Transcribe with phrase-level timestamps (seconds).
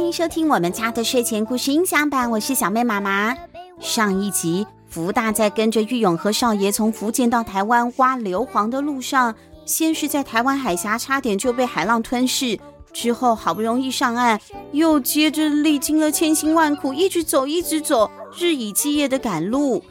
[0.00, 3.36] 欢迎收听我们家的睡前故事音响版，我是小妹妈妈。
[3.80, 9.34] 上一集，福大在跟着玉永和少爷从福建到台湾挖硫磺的路上，
[9.66, 12.58] 先是在台湾海峡差点就被海浪吞噬，
[12.94, 14.40] 之后好不容易上岸，
[14.72, 19.84] 又接着历经了千辛万苦，一直走，一直走，日以继夜的赶路。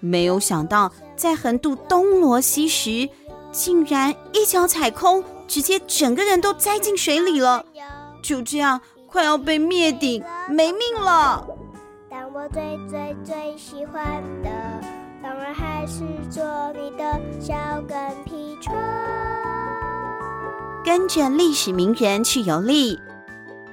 [0.00, 3.06] 没有想到，在横渡东罗西时，
[3.52, 7.66] 竟然一脚踩空，直接整个人都栽进水里了。
[8.22, 8.80] 就这样，
[9.12, 11.46] 快要被灭顶，没命了。
[12.10, 14.50] 但我最最最喜欢的，
[15.22, 17.54] 当然还是做你的小
[17.86, 18.74] 跟屁虫。
[20.82, 22.98] 跟着历史名人去游历，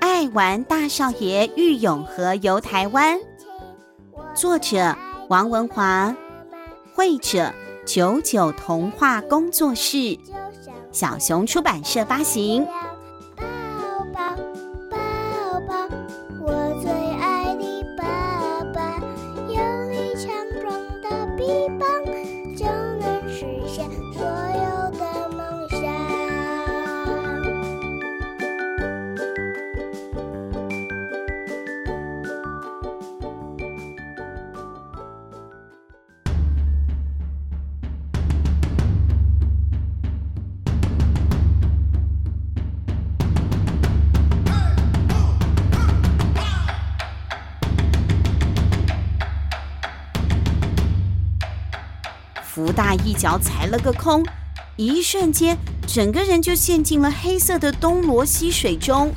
[0.01, 3.17] 爱玩大少爷郁永和游台湾。
[4.35, 4.95] 作者。
[5.29, 6.15] 王文华，
[6.95, 7.53] 绘者
[7.85, 10.17] 九九童话工作室，
[10.91, 12.65] 小熊出版社发行。
[52.59, 54.21] 福大一脚踩了个空，
[54.75, 55.57] 一瞬间，
[55.88, 59.13] 整个人就陷进了黑色的东罗西水中。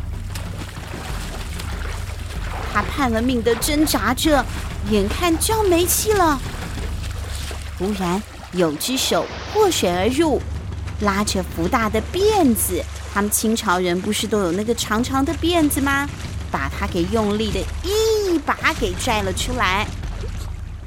[2.73, 4.47] 他拼了命的挣扎着，
[4.92, 6.41] 眼看就要没气了。
[7.77, 8.23] 突然，
[8.53, 10.41] 有只手破水而入，
[11.01, 12.80] 拉着福大的辫子。
[13.13, 16.09] 他们清朝人不是都有那个长长的辫子吗？
[16.53, 19.89] 把他给用力的一把给拽了出来。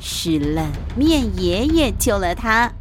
[0.07, 2.71] 是冷面爷爷救了他。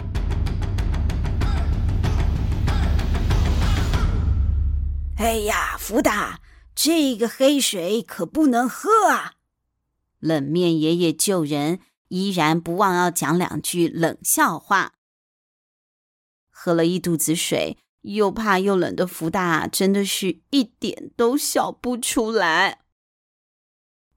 [5.16, 6.42] 哎呀，福大，
[6.74, 9.36] 这个黑水可不能喝啊！
[10.18, 14.92] 冷面爷爷救人，依然不忘要讲两句冷笑话。
[16.50, 22.80] 喝了一肚子水，又怕又冷的福大，真的是一点都笑不出来。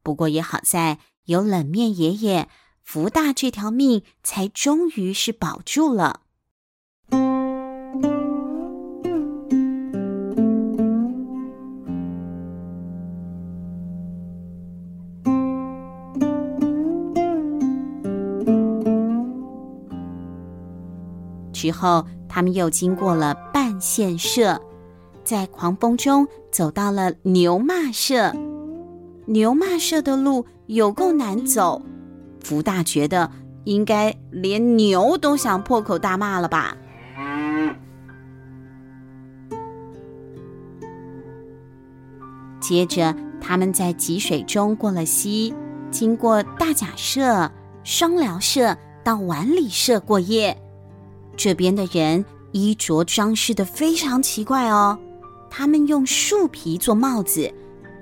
[0.03, 2.49] 不过也好在有冷面爷爷。
[2.89, 6.21] 福大这条命才终于是保住了。
[21.51, 24.57] 之后，他们又经过了半线社，
[25.25, 28.33] 在狂风中走到了牛骂社。
[29.25, 31.81] 牛骂社的路有够难走。
[32.47, 33.29] 福大觉得
[33.65, 36.77] 应该连牛都想破口大骂了吧。
[42.61, 45.53] 接着，他们在积水中过了溪，
[45.91, 47.51] 经过大甲社、
[47.83, 50.57] 双寮社到碗里社过夜。
[51.35, 54.97] 这边的人衣着装饰的非常奇怪哦，
[55.49, 57.53] 他们用树皮做帽子，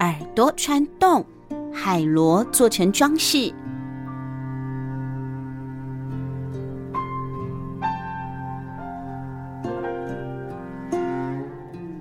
[0.01, 1.25] 耳朵穿洞，
[1.73, 3.51] 海螺做成装饰。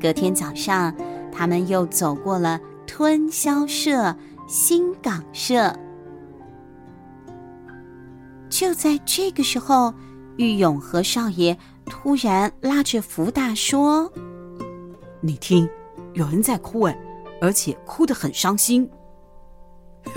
[0.05, 0.95] 隔天早上，
[1.33, 4.15] 他们又走过了吞霄社、
[4.47, 5.75] 新港社。
[8.51, 9.95] 就在这个时候，
[10.37, 11.57] 玉永和少爷
[11.87, 14.13] 突然拉着福大说
[15.25, 15.67] ：“你听，
[16.13, 16.95] 有人在哭哎，
[17.41, 18.87] 而且哭得很伤心。”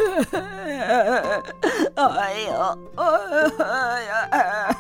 [1.96, 2.78] 哎呦，
[3.58, 4.76] 哎呀，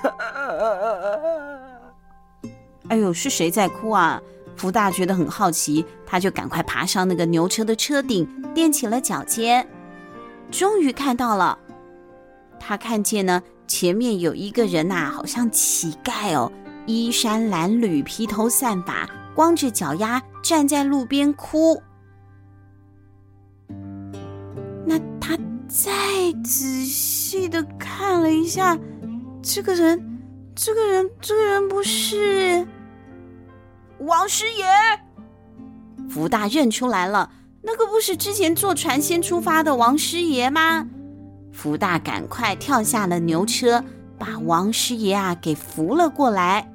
[2.89, 4.21] 哎呦，是谁在哭啊？
[4.57, 9.65] 福大觉得很好奇，他就赶快爬上那个牛车的车顶，踮起了脚尖，
[10.51, 11.57] 终于看到了。
[12.59, 16.51] 他看见呢，前面有一个人呐、好像乞丐哦，
[16.87, 21.81] 衣衫褴褛，披头散发，光着脚丫站在路边哭。
[24.85, 25.37] 那他
[25.67, 25.91] 再
[26.43, 28.77] 仔细的看了一下，
[29.41, 30.19] 这个人，
[30.55, 32.65] 这个人，这个人不是。
[33.99, 34.65] 王师爷，
[36.09, 37.31] 福大认出来了，
[37.63, 40.87] 那个不是之前坐船先出发的王师爷吗？
[41.51, 43.83] 福大赶快跳下了牛车，
[44.19, 46.71] 把王师爷啊给扶了过来。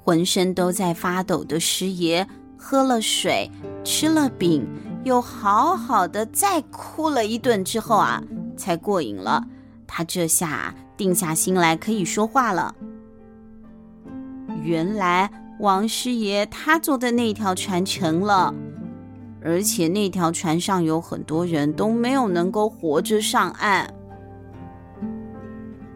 [0.00, 3.50] 浑身都在发抖的师爷喝了水，
[3.82, 4.64] 吃了饼，
[5.02, 8.22] 又好好的再哭了一顿之后啊，
[8.56, 9.44] 才过瘾了。
[9.86, 12.74] 他这下定下心来，可以说话了。
[14.64, 15.30] 原来
[15.60, 18.52] 王师爷他坐的那条船沉了，
[19.42, 23.92] 而且那条船上有很多人都没有能够活着上岸。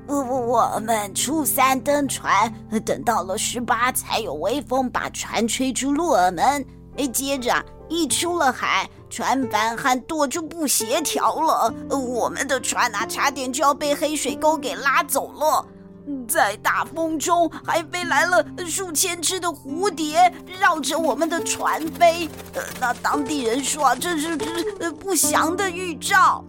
[0.06, 2.52] 我我们初三登船，
[2.84, 6.64] 等到了十八才有微风把船吹出鹿耳门。
[7.12, 15.64] 接着一出了海，船帆和舵就不协调了，我们的船啊，差点就要被黑水沟给拉走了。
[16.26, 22.28] 在大风中，还飞来了数千只的蝴蝶，绕着我们的船飞。
[22.80, 26.44] 那当地人说啊，这是这不祥的预兆。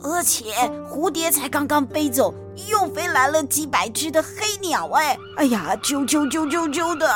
[0.00, 0.52] 而且
[0.88, 2.32] 蝴蝶才刚刚飞走，
[2.68, 7.12] 又飞来了几百只的黑鸟，哎，哎呀，啾啾啾啾啾的，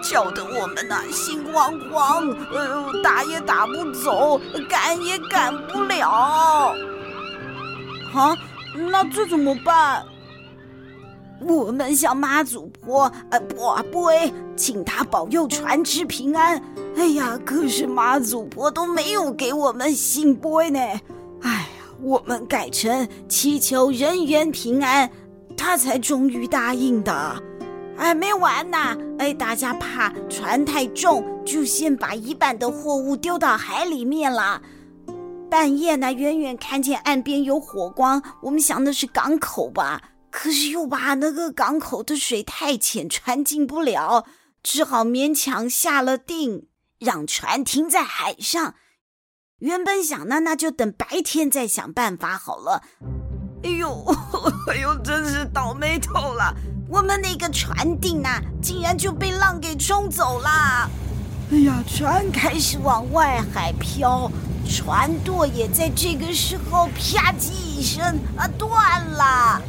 [0.00, 6.08] 叫得我们呐、啊、心慌慌，呃，打也打不走，赶也赶不了。
[8.14, 8.36] 啊，
[8.92, 10.06] 那这怎么办？
[11.40, 16.60] 我们向妈祖婆呃跋杯，请她保佑船只平安。
[16.96, 20.80] 哎呀，可是妈祖婆都没有给我们圣杯呢。
[21.42, 21.68] 哎呀，
[22.02, 25.08] 我们改成祈求人员平安，
[25.56, 27.42] 他才终于答应的。
[27.96, 28.96] 哎，没完呢！
[29.18, 34.60] 哎，大家怕船太重，就先把一半的货物丢到海里面了。
[35.50, 44.26] 半夜呢，远远看见岸边有火光，我们想的是港口吧，可是又怕那个港口的水太浅，船进不了，
[44.62, 48.74] 只好勉强下了定，让船停在海上。
[49.60, 52.82] 原本想呢，那就等白天再想办法好了。
[53.64, 54.04] 哎呦，
[54.70, 56.54] 哎呦，真是倒霉透了！
[56.88, 60.88] 我们那个船定啊，竟然就被浪给冲走了。
[61.50, 64.30] 哎呀，船开始往外海飘，
[64.68, 68.04] 船舵也在这个时候啪叽一声
[68.36, 69.60] 啊断了，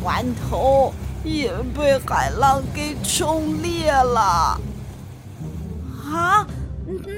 [0.00, 0.92] 船头
[1.24, 4.60] 也被海浪给冲裂了。
[6.12, 6.46] 啊！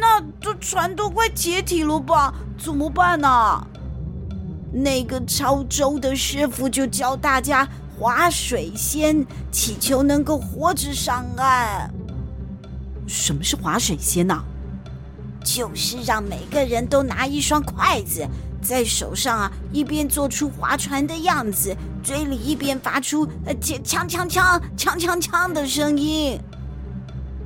[0.00, 2.32] 那这船都快解体了吧？
[2.58, 3.66] 怎么办呢？
[4.72, 11.92] 那个超舟的师傅就教大家划水仙，祈求能够活着上岸。
[13.06, 14.42] 什么是划水仙呢？
[15.44, 18.26] 就是让每个人都拿一双筷子，
[18.62, 21.76] 在手上啊，一边做出划船的样子，
[22.08, 24.26] 嘴里一边发出呃锵锵锵
[24.78, 26.40] 锵锵锵的声音。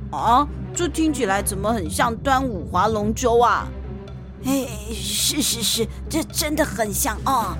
[0.09, 0.47] 啊！
[0.73, 3.67] 这听起来怎么很像端午划龙舟啊？
[4.45, 7.57] 哎，是是是，这真的很像啊！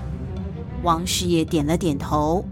[0.82, 2.46] 王师爷点了点头，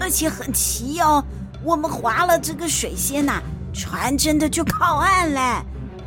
[0.00, 1.22] 而且很奇哦，
[1.62, 3.42] 我们划了这个水仙呐，
[3.74, 5.62] 船真的就靠岸了。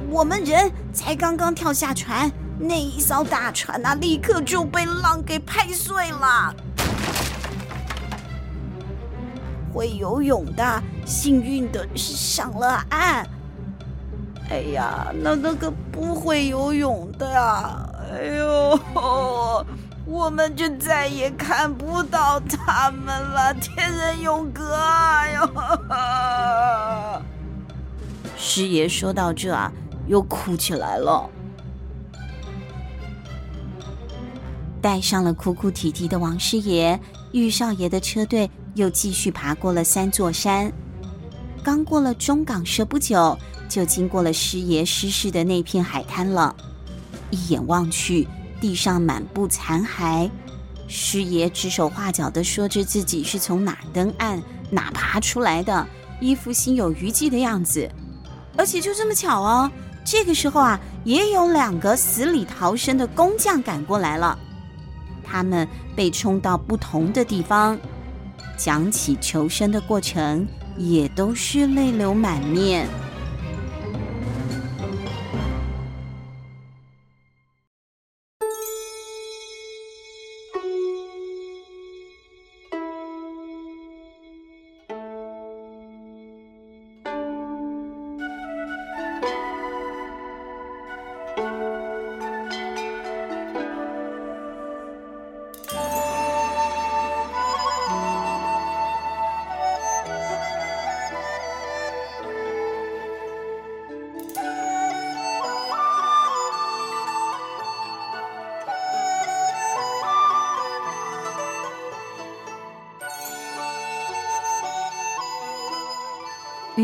[0.10, 6.56] 我们人才刚刚跳下船，那一艘大船呐，立刻就被浪给拍碎了。
[9.80, 13.25] 会游泳的，幸运的是上了岸。
[14.50, 17.89] 哎呀，那那个不会游泳的呀！
[18.12, 18.77] 哎呦，
[20.06, 23.53] 我们就再也看不到他们了。
[23.53, 24.75] 天人永隔！
[24.75, 25.50] 哎呦，
[28.36, 29.72] 师爷说到这啊，
[30.08, 31.30] 又哭起来了。
[34.82, 37.00] 带上了哭哭啼啼的王师爷，
[37.32, 40.72] 玉少爷的车队又继续爬过了三座山。
[41.64, 46.56] 刚过了中港社不久，就经过了师爷失事的那片海滩了。
[47.32, 48.28] 一眼望去，
[48.60, 50.30] 地上满布残骸。
[50.88, 55.88] 师爷指手画脚地说着自己是从哪登岸、哪爬出来的，
[56.20, 57.88] 一副心有余悸的样子。
[58.58, 59.70] 而且就这么巧哦，
[60.04, 64.38] 这个时候啊，也有两个死里逃生的工匠赶过来了。
[65.24, 67.78] 他们被冲到不同的地方，
[68.58, 72.88] 讲起求生的过程，也都是泪流满面。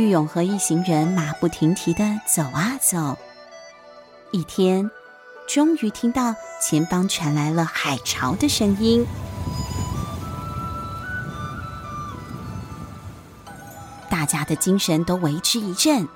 [0.05, 3.17] 郁永河一行人马不停蹄的走啊走。
[4.29, 4.91] 一天，
[5.47, 9.03] 终于听到前方传来了海潮的声音，
[14.07, 16.07] 大家的精神都为之一振。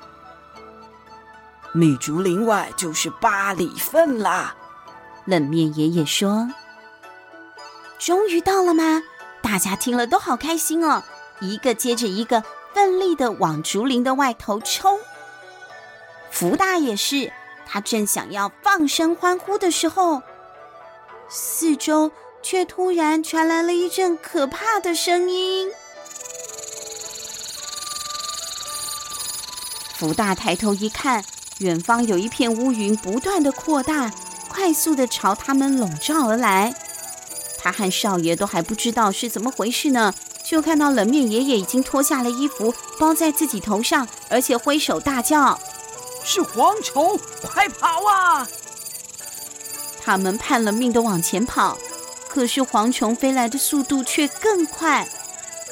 [1.72, 4.56] 米竹林外就是八里份啦，
[5.26, 6.48] 冷面爷爷说
[7.98, 9.02] ：“终于到了吗？”
[9.42, 11.04] 大家听了都好开心哦，
[11.40, 12.44] 一个接着一个。
[12.80, 14.98] 奋力的往竹林的外头冲，
[16.32, 17.30] 福大也是，
[17.66, 20.24] 他正想要放声欢呼的时候，
[21.28, 22.10] 四周
[22.42, 25.70] 却突然传来了一阵可怕的声音。
[29.98, 31.22] 福大抬头一看，
[31.58, 34.10] 远方有一片乌云不断的扩大，
[34.48, 36.74] 快速的朝他们笼罩而来。
[37.58, 40.14] 他和少爷都还不知道是怎么回事呢。
[40.50, 45.60] 就看到冷面爷爷已经脱下了衣服包在自己头上，而且挥手大叫
[46.26, 48.48] ：“是蝗虫，快跑啊！”
[50.04, 51.78] 他们盼了命的往前跑，
[52.28, 55.08] 可是蝗虫飞来的速度却更快，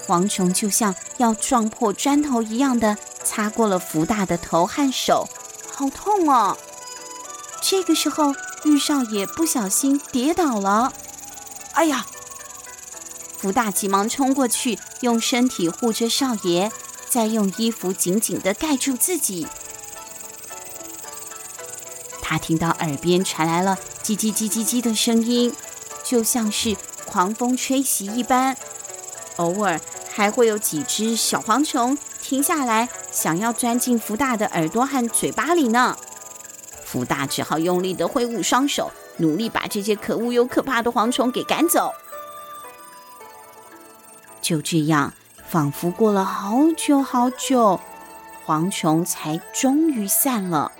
[0.05, 5.27] 蝗虫就像要撞破砖头一样的擦过了福大的头和手，
[5.73, 6.55] 好痛哦！
[7.63, 10.93] 这个时候，玉少爷不小心跌倒了，
[11.73, 12.05] 哎呀！
[13.37, 16.71] 福大急忙冲过去，用身体护着少爷，
[17.07, 19.47] 再用衣服紧紧地盖住自己。
[22.21, 25.55] 他听到耳边传来了叽叽叽叽叽的声音，
[26.03, 26.75] 就像是
[27.05, 28.57] 狂风吹袭一般。
[29.37, 29.79] 偶尔
[30.11, 35.95] 还会有几只小蝗虫停下来，想要钻进福大的耳朵和嘴巴里呢。
[36.83, 41.93] 福大只好用力地挥舞双手，努力把这些可恶又可怕的蝗虫给赶走。
[44.47, 45.11] 就这样，
[45.45, 47.81] 仿佛过了好久好久，
[48.45, 50.71] 蝗虫才终于散了。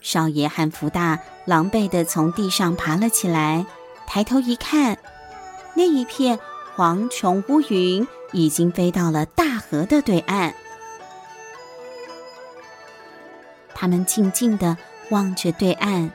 [0.00, 3.66] 少爷和福大狼狈地从地上爬了起来，
[4.06, 4.96] 抬头一看，
[5.74, 6.38] 那一片
[6.76, 10.54] 蝗虫乌云已经飞到了大河的对岸。
[13.74, 14.76] 他们静静地
[15.10, 16.12] 望着对岸，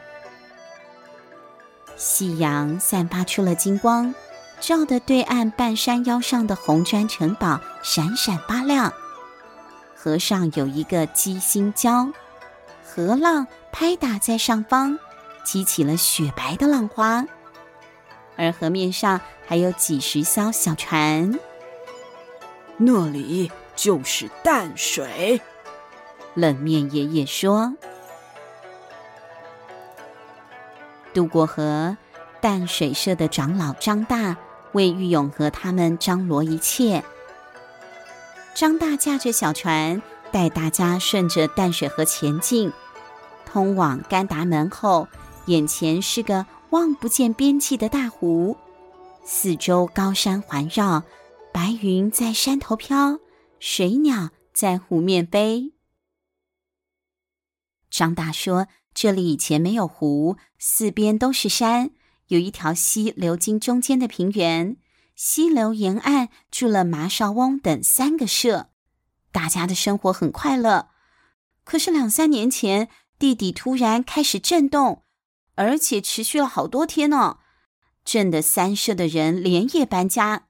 [1.98, 4.16] 夕阳散发出了金光。
[4.63, 8.93] 照得对岸半山腰上的红砖城堡闪闪发亮，
[9.93, 12.13] 河上有一个鸡心礁，
[12.82, 14.98] 河浪拍打在上方，
[15.43, 17.25] 激起了雪白的浪花，
[18.38, 21.38] 而河面上还有几十艘小船。
[22.77, 25.41] 那里就是淡水，
[26.36, 27.74] 冷面爷爷说
[31.13, 31.98] ：“渡过河，
[32.39, 34.38] 淡水社的长老张大。”
[34.74, 37.03] 为玉勇和他们张罗一切。
[38.53, 40.01] 张大驾着小船，
[40.32, 42.72] 带大家顺着淡水河前进，
[43.46, 45.08] 通往甘达门后，
[45.46, 48.58] 眼前是个望不见边际的大湖，
[49.24, 51.03] 四周高山环绕，
[51.51, 53.20] 白云在山头飘，
[53.60, 55.74] 水鸟在湖面飞。
[57.89, 61.92] 张大说：“这里以前没有湖，四边都是山。”
[62.27, 64.77] 有一条溪流经中间的平原，
[65.15, 68.70] 溪流沿岸住了麻少翁等三个社，
[69.32, 70.89] 大家的生活很快乐。
[71.63, 72.89] 可是两三年前，
[73.20, 75.03] 地底突然开始震动，
[75.56, 77.38] 而且持续了好多天呢。
[78.03, 80.48] 震得三社的人连夜搬家。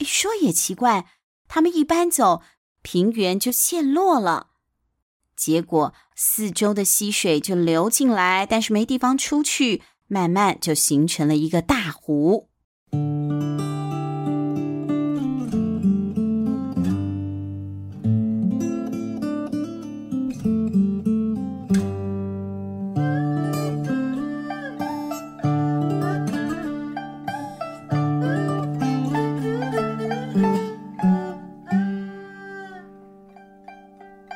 [0.00, 1.06] 说也奇怪，
[1.48, 2.42] 他们一搬走，
[2.82, 4.48] 平原就陷落了，
[5.36, 9.82] 结果四周的溪水就流进来，但是没地方出去。
[10.08, 12.48] 慢慢就形成了一个大湖。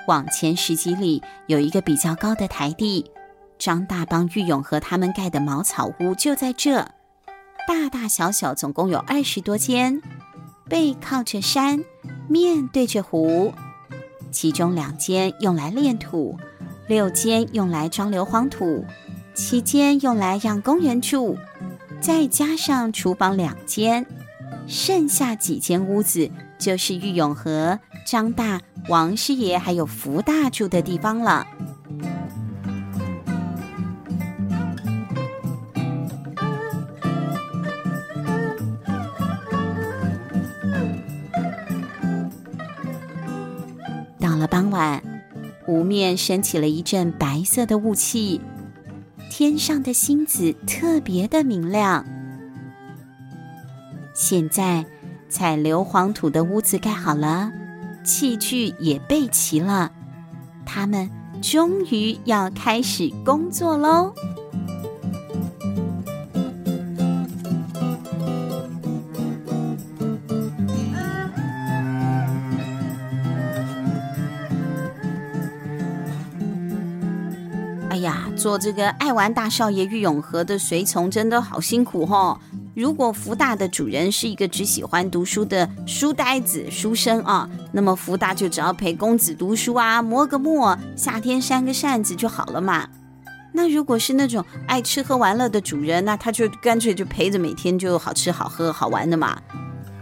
[0.09, 3.09] 往前十几里，有一个比较高的台地。
[3.61, 6.79] 张大帮玉永和他们盖的茅草屋就在这，
[7.69, 10.01] 大大小小总共有二十多间，
[10.67, 11.85] 背靠着山，
[12.27, 13.53] 面对着湖。
[14.31, 16.39] 其中两间用来炼土，
[16.89, 18.83] 六间用来装硫磺土，
[19.35, 21.37] 七间用来让工人住，
[22.01, 24.07] 再加上厨房两间，
[24.67, 31.47] 剩下几间屋子就是玉永和、张大、王师爷还有福大住的地方了。
[45.81, 48.39] 湖面升起了一阵白色的雾气，
[49.31, 52.05] 天上的星子特别的明亮。
[54.13, 54.85] 现在，
[55.31, 57.51] 采硫磺土的屋子盖好了，
[58.05, 59.91] 器具也备齐了，
[60.67, 61.09] 他们
[61.41, 64.13] 终于要开始工作喽。
[78.41, 82.41] 做这个爱玩大少爷郁永和的随从真的好辛苦哦。
[82.75, 92.89] 如果福大的主人是一个只喜欢读书的书呆子书生啊，那么福大就只要陪公子读书啊，磨个墨，夏天扇个扇子就好了嘛。
[93.53, 99.39] 那如果是那种爱吃喝玩乐的主人，那他就干脆就陪着每天就好吃好喝好玩的嘛。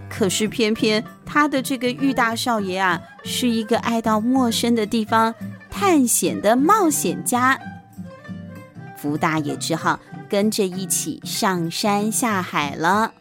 [0.09, 5.35] 可是偏偏他的这个郁大少爷啊，是一个爱到陌生的地方
[5.68, 7.59] 探险的冒险家。
[9.00, 13.12] 福大也只好跟着一起上山下海了。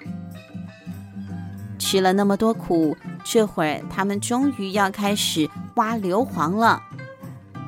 [1.78, 6.82] 吃了那么多苦，这会儿他们终于要开始挖硫磺了。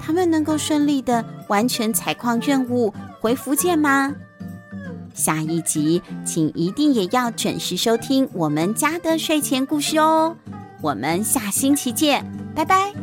[0.01, 4.13] 他们能够顺利的完成采矿任务，回福建吗？
[5.13, 10.35] 下一集请一定也要准时收听我们家的睡前故事哦。
[10.81, 12.25] 我们下星期见，
[12.55, 12.93] 拜拜。